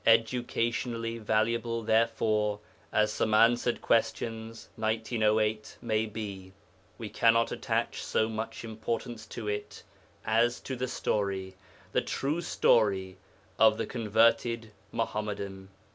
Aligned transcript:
Educationally 0.03 1.19
valuable, 1.19 1.83
therefore, 1.83 2.59
as 2.91 3.13
Some 3.13 3.35
Answered 3.35 3.83
Questions 3.83 4.67
(1908) 4.75 5.77
may 5.79 6.07
be, 6.07 6.53
we 6.97 7.07
cannot 7.07 7.51
attach 7.51 8.01
so 8.03 8.27
much 8.27 8.63
importance 8.63 9.27
to 9.27 9.47
it 9.47 9.83
as 10.25 10.59
to 10.61 10.75
the 10.75 10.87
story 10.87 11.53
the 11.91 12.01
true 12.01 12.41
story 12.41 13.17
of 13.59 13.77
the 13.77 13.85
converted 13.85 14.71
Muḥammadan. 14.91 15.67